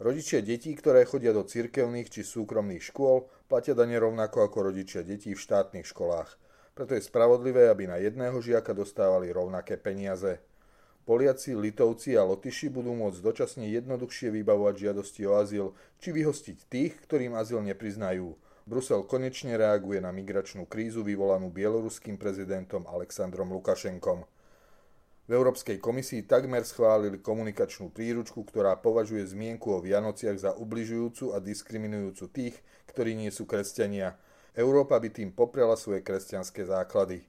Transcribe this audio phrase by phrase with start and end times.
[0.00, 5.36] Rodičia detí, ktoré chodia do cirkevných či súkromných škôl, platia dane rovnako ako rodičia detí
[5.36, 6.40] v štátnych školách.
[6.72, 10.40] Preto je spravodlivé, aby na jedného žiaka dostávali rovnaké peniaze.
[11.04, 15.66] Poliaci, Litovci a Lotyši budú môcť dočasne jednoduchšie vybavovať žiadosti o azyl
[16.00, 18.40] či vyhostiť tých, ktorým azyl nepriznajú.
[18.64, 24.24] Brusel konečne reaguje na migračnú krízu vyvolanú bieloruským prezidentom Aleksandrom Lukašenkom.
[25.30, 31.38] V Európskej komisii takmer schválili komunikačnú príručku, ktorá považuje zmienku o Vianociach za ubližujúcu a
[31.38, 32.58] diskriminujúcu tých,
[32.90, 34.18] ktorí nie sú kresťania.
[34.58, 37.22] Európa by tým poprela svoje kresťanské základy.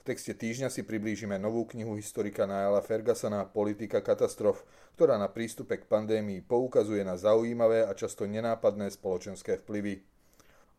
[0.00, 4.64] V texte týždňa si priblížime novú knihu historika Niala Fergusona Politika katastrof,
[4.96, 10.00] ktorá na prístupe k pandémii poukazuje na zaujímavé a často nenápadné spoločenské vplyvy.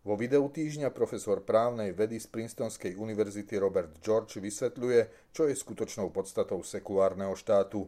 [0.10, 6.10] Vo videu týždňa profesor právnej vedy z Princetonskej univerzity Robert George vysvetľuje, čo je skutočnou
[6.10, 7.86] podstatou sekulárneho štátu.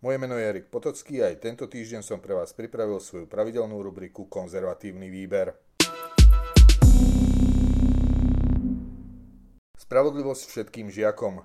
[0.00, 3.76] Moje meno je Erik Potocký a aj tento týždeň som pre vás pripravil svoju pravidelnú
[3.84, 5.52] rubriku Konzervatívny výber.
[9.76, 11.44] Spravodlivosť všetkým žiakom.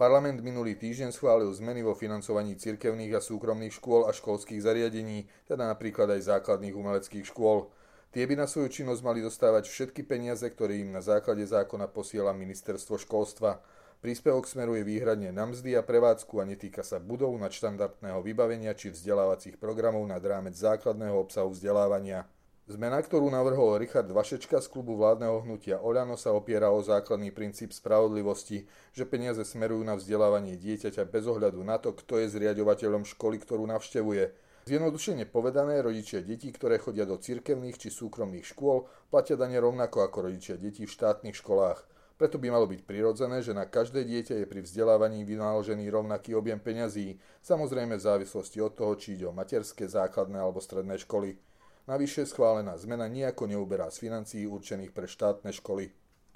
[0.00, 5.68] Parlament minulý týždeň schválil zmeny vo financovaní cirkevných a súkromných škôl a školských zariadení, teda
[5.68, 7.68] napríklad aj základných umeleckých škôl–
[8.10, 12.34] Tie by na svoju činnosť mali dostávať všetky peniaze, ktoré im na základe zákona posiela
[12.34, 13.62] ministerstvo školstva.
[14.02, 19.62] Príspevok smeruje výhradne na mzdy a prevádzku a netýka sa budov nadštandardného vybavenia či vzdelávacích
[19.62, 22.26] programov nad rámec základného obsahu vzdelávania.
[22.66, 27.70] Zmena, ktorú navrhol Richard Vašečka z klubu vládneho hnutia Oľano sa opiera o základný princíp
[27.70, 33.38] spravodlivosti, že peniaze smerujú na vzdelávanie dieťaťa bez ohľadu na to, kto je zriadovateľom školy,
[33.38, 34.49] ktorú navštevuje.
[34.68, 40.28] Zjednodušene povedané, rodičia detí, ktoré chodia do cirkevných či súkromných škôl, platia dane rovnako ako
[40.28, 41.80] rodičia detí v štátnych školách.
[42.20, 46.60] Preto by malo byť prirodzené, že na každé dieťa je pri vzdelávaní vynaložený rovnaký objem
[46.60, 51.40] peňazí, samozrejme v závislosti od toho, či ide o materské, základné alebo stredné školy.
[51.88, 55.88] Navyše schválená zmena nejako neuberá z financií určených pre štátne školy.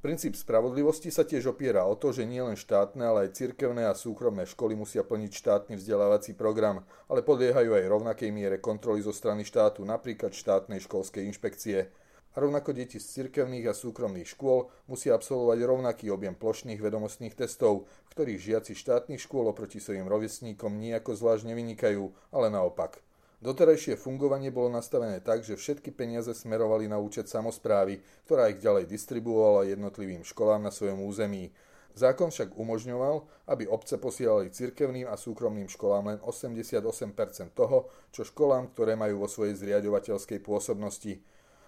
[0.05, 4.45] Princíp spravodlivosti sa tiež opiera o to, že nielen štátne, ale aj cirkevné a súkromné
[4.45, 9.81] školy musia plniť štátny vzdelávací program, ale podliehajú aj rovnakej miere kontroly zo strany štátu,
[9.81, 11.89] napríklad štátnej školskej inšpekcie.
[11.89, 17.89] A rovnako deti z cirkevných a súkromných škôl musia absolvovať rovnaký objem plošných vedomostných testov,
[18.05, 23.01] v ktorých žiaci štátnych škôl oproti svojim rovesníkom nejako zvlášť nevynikajú, ale naopak.
[23.45, 28.89] Doterajšie fungovanie bolo nastavené tak, že všetky peniaze smerovali na účet samozprávy, ktorá ich ďalej
[28.89, 31.53] distribuovala jednotlivým školám na svojom území.
[31.93, 38.73] Zákon však umožňoval, aby obce posielali cirkevným a súkromným školám len 88% toho, čo školám,
[38.73, 41.21] ktoré majú vo svojej zriadovateľskej pôsobnosti.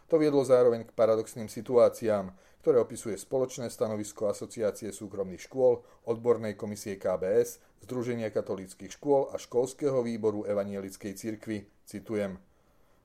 [0.09, 2.33] To viedlo zároveň k paradoxným situáciám,
[2.67, 10.03] ktoré opisuje spoločné stanovisko Asociácie súkromných škôl, odbornej komisie KBS, Združenia katolíckých škôl a školského
[10.03, 11.63] výboru Evanielickej cirkvi.
[11.87, 12.43] Citujem.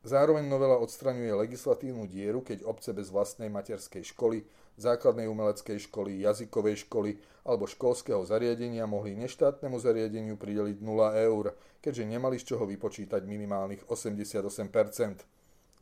[0.02, 4.50] Zároveň novela odstraňuje legislatívnu dieru, keď obce bez vlastnej materskej školy,
[4.82, 11.54] základnej umeleckej školy, jazykovej školy alebo školského zariadenia mohli neštátnemu zariadeniu prideliť 0 eur,
[11.86, 15.22] keďže nemali z čoho vypočítať minimálnych 88%.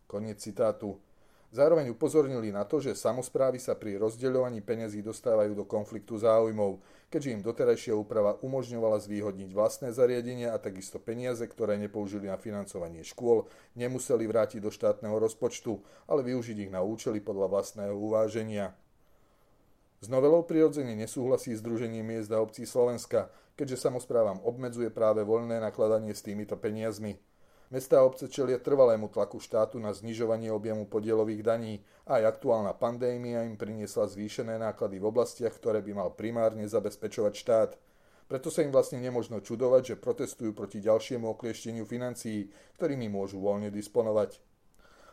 [0.03, 0.99] Koniec citátu.
[1.49, 6.77] Zároveň upozornili na to, že samozprávy sa pri rozdeľovaní peniazí dostávajú do konfliktu záujmov,
[7.09, 13.01] keďže im doterajšia úprava umožňovala zvýhodniť vlastné zariadenia a takisto peniaze, ktoré nepoužili na financovanie
[13.01, 18.77] škôl, nemuseli vrátiť do štátneho rozpočtu, ale využiť ich na účely podľa vlastného uváženia.
[19.99, 26.13] S novelou prirodzene nesúhlasí Združenie miest a obcí Slovenska, keďže samozprávam obmedzuje práve voľné nakladanie
[26.13, 27.17] s týmito peniazmi.
[27.69, 32.73] Mestá a obce čelia trvalému tlaku štátu na znižovanie objemu podielových daní a aj aktuálna
[32.73, 37.77] pandémia im priniesla zvýšené náklady v oblastiach, ktoré by mal primárne zabezpečovať štát.
[38.25, 42.49] Preto sa im vlastne nemožno čudovať, že protestujú proti ďalšiemu okliešteniu financií,
[42.81, 44.41] ktorými môžu voľne disponovať.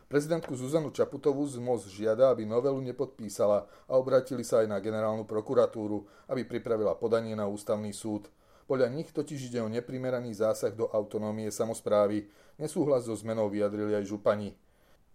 [0.08, 5.28] Prezidentku Zuzanu Čaputovú z MOZ žiada, aby novelu nepodpísala a obrátili sa aj na generálnu
[5.28, 8.32] prokuratúru, aby pripravila podanie na ústavný súd.
[8.66, 12.26] Podľa nich totiž ide o neprimeraný zásah do autonómie samozprávy.
[12.58, 14.58] Nesúhlas so zmenou vyjadrili aj župani.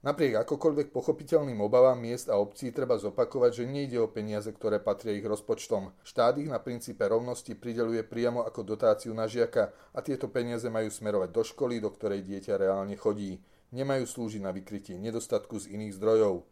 [0.02, 5.14] Napriek akokoľvek pochopiteľným obavám miest a obcí treba zopakovať, že nejde o peniaze, ktoré patria
[5.14, 5.94] ich rozpočtom.
[6.02, 10.90] Štát ich na princípe rovnosti prideluje priamo ako dotáciu na žiaka a tieto peniaze majú
[10.90, 13.46] smerovať do školy, do ktorej dieťa reálne chodí.
[13.70, 16.50] Nemajú slúžiť na vykrytie nedostatku z iných zdrojov.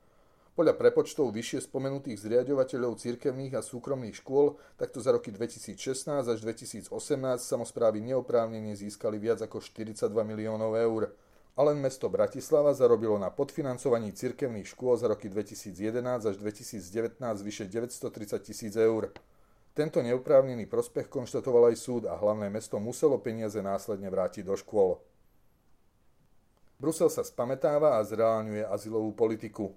[0.59, 5.79] Podľa prepočtov vyššie spomenutých zriadovateľov cirkevných a súkromných škôl takto za roky 2016
[6.27, 6.91] až 2018
[7.39, 11.15] samozprávy neoprávnene získali viac ako 42 miliónov eur.
[11.55, 17.63] A len mesto Bratislava zarobilo na podfinancovaní cirkevných škôl za roky 2011 až 2019 vyše
[17.63, 19.15] 930 tisíc eur.
[19.71, 24.99] Tento neoprávnený prospech konštatoval aj súd a hlavné mesto muselo peniaze následne vrátiť do škôl.
[26.83, 29.71] Brusel sa spametáva a zreálňuje azylovú politiku.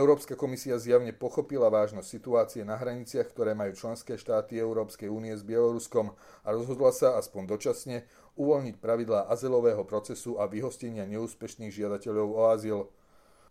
[0.00, 5.44] Európska komisia zjavne pochopila vážnosť situácie na hraniciach, ktoré majú členské štáty Európskej únie s
[5.44, 8.08] Bieloruskom a rozhodla sa, aspoň dočasne,
[8.40, 12.78] uvoľniť pravidlá azylového procesu a vyhostenia neúspešných žiadateľov o azyl.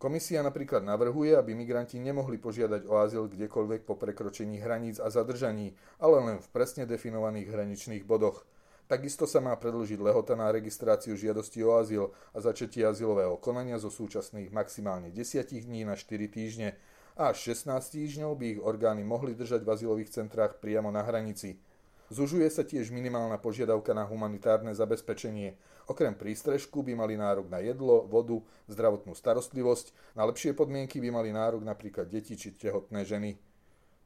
[0.01, 5.77] Komisia napríklad navrhuje, aby migranti nemohli požiadať o azyl kdekoľvek po prekročení hraníc a zadržaní,
[6.01, 8.41] ale len v presne definovaných hraničných bodoch–
[8.89, 13.93] Takisto sa má predlžiť lehota na registráciu žiadosti o azyl a začatie azylového konania zo
[13.93, 16.73] súčasných maximálne 10 dní na 4 týždne
[17.13, 21.61] a až 16 týždňov by ich orgány mohli držať v azylových centrách priamo na hranici.
[22.09, 25.53] Zužuje sa tiež minimálna požiadavka na humanitárne zabezpečenie.
[25.85, 28.41] Okrem prístrežku by mali nárok na jedlo, vodu,
[28.73, 33.37] zdravotnú starostlivosť, na lepšie podmienky by mali nárok napríklad deti či tehotné ženy.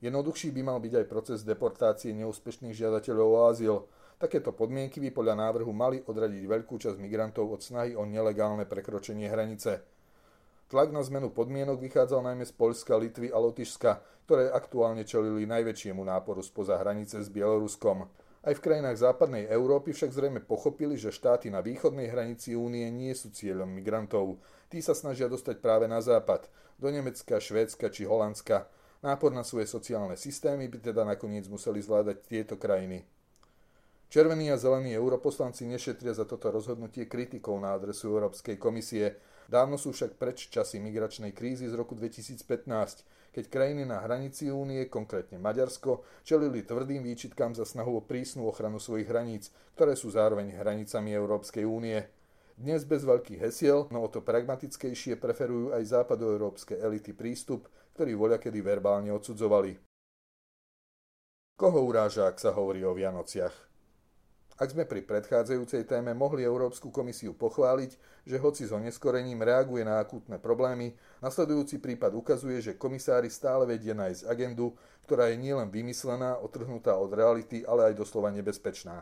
[0.03, 3.75] Jednoduchší by mal byť aj proces deportácie neúspešných žiadateľov o azyl,
[4.23, 9.27] Takéto podmienky by podľa návrhu mali odradiť veľkú časť migrantov od snahy o nelegálne prekročenie
[9.27, 9.83] hranice.
[10.71, 15.99] Tlak na zmenu podmienok vychádzal najmä z Poľska, Litvy a Lotyšska, ktoré aktuálne čelili najväčšiemu
[16.07, 18.07] náporu spoza hranice s Bieloruskom.
[18.47, 23.11] Aj v krajinách západnej Európy však zrejme pochopili, že štáty na východnej hranici únie nie
[23.11, 24.39] sú cieľom migrantov.
[24.71, 26.47] Tí sa snažia dostať práve na západ,
[26.79, 28.71] do Nemecka, Švédska či Holandska.
[29.03, 33.03] Nápor na svoje sociálne systémy by teda nakoniec museli zvládať tieto krajiny.
[34.13, 39.17] Červení a zelení europoslanci nešetria za toto rozhodnutie kritikou na adresu Európskej komisie.
[39.49, 42.45] Dávno sú však preč časy migračnej krízy z roku 2015,
[43.33, 48.77] keď krajiny na hranici únie, konkrétne Maďarsko, čelili tvrdým výčitkám za snahu o prísnu ochranu
[48.77, 52.05] svojich hraníc, ktoré sú zároveň hranicami Európskej únie.
[52.53, 57.65] Dnes bez veľkých hesiel, no o to pragmatickejšie preferujú aj západoeurópske elity prístup,
[57.97, 59.73] ktorý voľakedy verbálne odsudzovali.
[61.57, 63.72] Koho uráža, ak sa hovorí o Vianociach?
[64.53, 67.97] Ak sme pri predchádzajúcej téme mohli Európsku komisiu pochváliť,
[68.29, 70.93] že hoci s oneskorením reaguje na akútne problémy,
[71.25, 74.77] nasledujúci prípad ukazuje, že komisári stále vedia nájsť agendu,
[75.09, 79.01] ktorá je nielen vymyslená, otrhnutá od reality, ale aj doslova nebezpečná.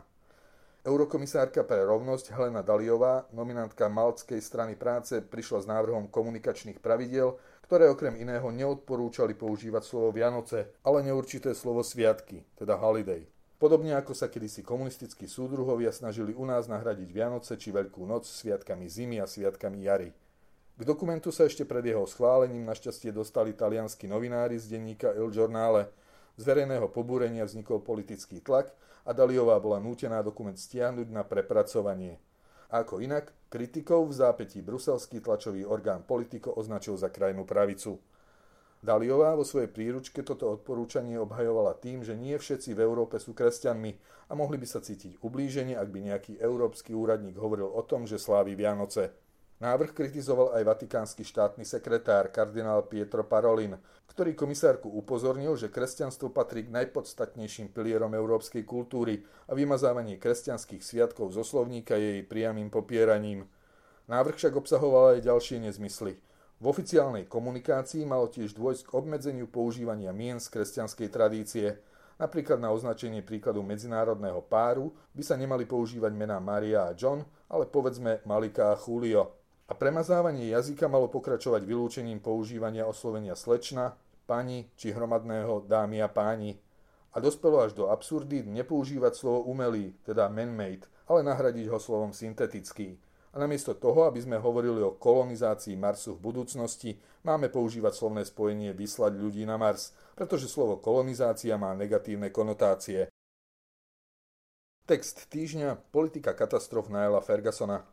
[0.82, 7.38] Eurokomisárka pre rovnosť Helena Daliová, nominantka Maltskej strany práce, prišla s návrhom komunikačných pravidiel,
[7.68, 13.22] ktoré okrem iného neodporúčali používať slovo Vianoce, ale neurčité slovo sviatky, teda holiday.
[13.62, 18.90] Podobne ako sa kedysi komunistickí súdruhovia snažili u nás nahradiť Vianoce či Veľkú noc sviatkami
[18.90, 20.10] zimy a sviatkami jary.
[20.74, 25.94] K dokumentu sa ešte pred jeho schválením našťastie dostali talianskí novinári z denníka Il Giornale.
[26.34, 28.74] Z verejného pobúrenia vznikol politický tlak
[29.06, 32.18] a Daliová bola nútená dokument stiahnuť na prepracovanie.
[32.66, 38.02] Ako inak, kritikov v zápätí bruselský tlačový orgán Politico označil za krajnú pravicu.
[38.82, 43.94] Daliová vo svojej príručke toto odporúčanie obhajovala tým, že nie všetci v Európe sú kresťanmi
[44.26, 48.18] a mohli by sa cítiť ublíženie, ak by nejaký európsky úradník hovoril o tom, že
[48.18, 49.14] slávi Vianoce.
[49.62, 53.78] Návrh kritizoval aj vatikánsky štátny sekretár kardinál Pietro Parolin,
[54.10, 61.30] ktorý komisárku upozornil, že kresťanstvo patrí k najpodstatnejším pilierom európskej kultúry a vymazávanie kresťanských sviatkov
[61.30, 63.46] zo slovníka je jej priamým popieraním.
[64.10, 66.18] Návrh však obsahoval aj ďalšie nezmysly–
[66.62, 71.74] v oficiálnej komunikácii malo tiež dôjsť k obmedzeniu používania mien z kresťanskej tradície.
[72.22, 77.66] Napríklad na označenie príkladu medzinárodného páru by sa nemali používať mená Maria a John, ale
[77.66, 79.34] povedzme Malika a Julio.
[79.66, 83.98] A premazávanie jazyka malo pokračovať vylúčením používania oslovenia slečna,
[84.30, 86.62] pani či hromadného dámy a páni.
[87.10, 93.02] A dospelo až do absurdy nepoužívať slovo umelý, teda man-made, ale nahradiť ho slovom syntetický.
[93.32, 98.76] A namiesto toho, aby sme hovorili o kolonizácii Marsu v budúcnosti, máme používať slovné spojenie
[98.76, 103.08] vyslať ľudí na Mars, pretože slovo kolonizácia má negatívne konotácie.
[104.84, 107.88] Text týždňa Politika katastrof Naela Fergusona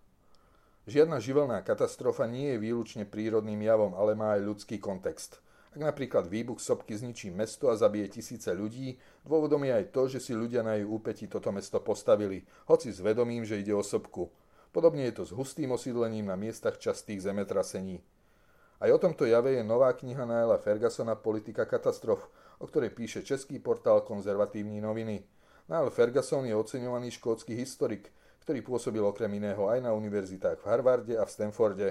[0.89, 5.37] Žiadna živelná katastrofa nie je výlučne prírodným javom, ale má aj ľudský kontext.
[5.69, 10.17] Ak napríklad výbuch sopky zničí mesto a zabije tisíce ľudí, dôvodom je aj to, že
[10.17, 14.33] si ľudia na jej úpeti toto mesto postavili, hoci s vedomím, že ide o sopku.
[14.69, 18.05] Podobne je to s hustým osídlením na miestach častých zemetrasení.
[18.79, 22.29] Aj o tomto jave je nová kniha Naela Fergusona Politika katastrof,
[22.61, 25.25] o ktorej píše český portál Konzervatívní noviny.
[25.69, 28.09] Nael Ferguson je oceňovaný škótsky historik,
[28.41, 31.89] ktorý pôsobil okrem iného aj na univerzitách v Harvarde a v Stanforde.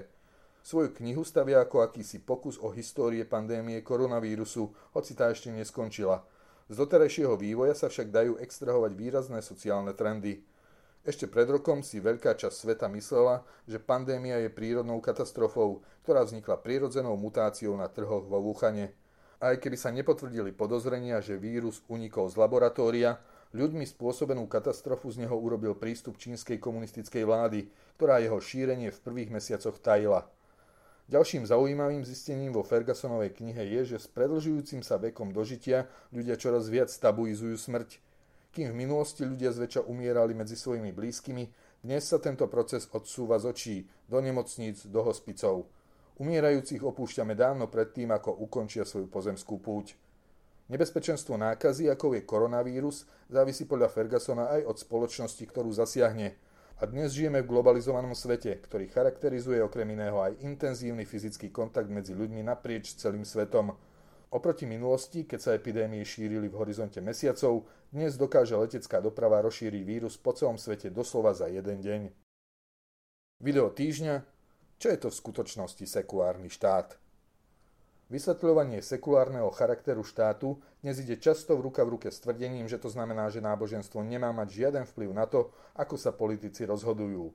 [0.67, 6.27] Svoju knihu stavia ako akýsi pokus o histórie pandémie koronavírusu, hoci tá ešte neskončila.
[6.67, 10.43] Z doterajšieho vývoja sa však dajú extrahovať výrazné sociálne trendy.
[11.09, 16.61] Ešte pred rokom si veľká časť sveta myslela, že pandémia je prírodnou katastrofou, ktorá vznikla
[16.61, 18.93] prírodzenou mutáciou na trhoch vo Wuhane.
[19.41, 23.17] Aj keby sa nepotvrdili podozrenia, že vírus unikol z laboratória,
[23.49, 29.33] Ľuďmi spôsobenú katastrofu z neho urobil prístup čínskej komunistickej vlády, ktorá jeho šírenie v prvých
[29.33, 30.29] mesiacoch tajila.
[31.09, 36.69] Ďalším zaujímavým zistením vo Fergusonovej knihe je, že s predlžujúcim sa vekom dožitia ľudia čoraz
[36.69, 38.05] viac tabuizujú smrť.
[38.53, 41.45] Kým v minulosti ľudia zväčša umierali medzi svojimi blízkymi,
[41.85, 43.77] dnes sa tento proces odsúva z očí,
[44.09, 45.69] do nemocníc, do hospicov.
[46.19, 49.95] Umierajúcich opúšťame dávno predtým, ako ukončia svoju pozemskú púť.
[50.69, 56.35] Nebezpečenstvo nákazy, ako je koronavírus, závisí podľa Fergusona aj od spoločnosti, ktorú zasiahne–
[56.79, 62.15] a dnes žijeme v globalizovanom svete, ktorý charakterizuje okrem iného aj intenzívny fyzický kontakt medzi
[62.15, 63.75] ľuďmi naprieč celým svetom.
[64.29, 70.21] Oproti minulosti, keď sa epidémie šírili v horizonte mesiacov, dnes dokáže letecká doprava rozšíriť vírus
[70.21, 72.13] po celom svete doslova za jeden deň.
[73.41, 74.21] Video týždňa
[74.77, 77.01] Čo je to v skutočnosti sekulárny štát?
[78.13, 82.93] Vysvetľovanie sekulárneho charakteru štátu dnes ide často v ruka v ruke s tvrdením, že to
[82.93, 87.33] znamená, že náboženstvo nemá mať žiaden vplyv na to, ako sa politici rozhodujú.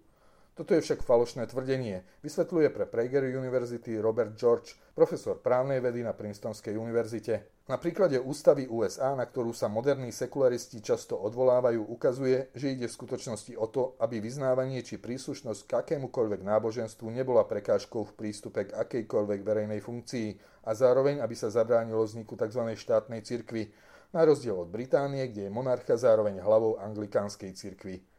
[0.54, 6.14] Toto je však falošné tvrdenie, vysvetľuje pre Prager University Robert George, profesor právnej vedy na
[6.14, 7.66] Princetonskej univerzite.
[7.66, 12.98] Na príklade ústavy USA, na ktorú sa moderní sekularisti často odvolávajú, ukazuje, že ide v
[13.02, 18.78] skutočnosti o to, aby vyznávanie či príslušnosť k akémukoľvek náboženstvu nebola prekážkou v prístupe k
[18.78, 20.28] akejkoľvek verejnej funkcii
[20.70, 22.62] a zároveň, aby sa zabránilo vzniku tzv.
[22.78, 23.74] štátnej cirkvi,
[24.14, 28.13] na rozdiel od Británie, kde je monarcha zároveň hlavou anglikánskej cirkvi.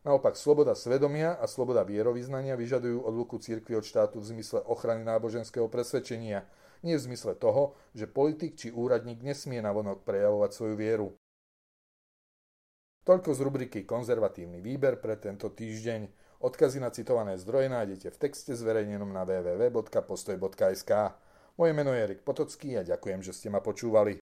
[0.00, 5.68] Naopak sloboda svedomia a sloboda vierovýznania vyžadujú odluku cirkvi od štátu v zmysle ochrany náboženského
[5.68, 6.48] presvedčenia,
[6.80, 11.08] nie v zmysle toho, že politik či úradník nesmie navonok prejavovať svoju vieru.
[13.04, 16.08] Toľko z rubriky Konzervatívny výber pre tento týždeň.
[16.40, 20.92] Odkazy na citované zdroje nájdete v texte zverejnenom na www.postoj.sk.
[21.60, 24.19] Moje meno je Erik Potocký a ďakujem, že ste ma počúvali.